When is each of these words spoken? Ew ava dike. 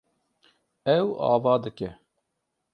Ew 0.97 1.07
ava 1.31 1.53
dike. 1.63 1.89